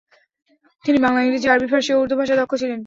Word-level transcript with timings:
তিনি 0.85 0.97
বাংলা, 0.99 1.19
ইংরেজি, 1.21 1.47
আরবি, 1.49 1.67
ফারসি 1.67 1.91
ও 1.93 1.97
উর্দু 2.01 2.15
ভাষায় 2.15 2.39
দক্ষ 2.39 2.53
ছিলেন। 2.55 2.79